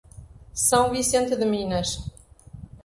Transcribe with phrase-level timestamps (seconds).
[0.55, 2.03] São Vicente de Minas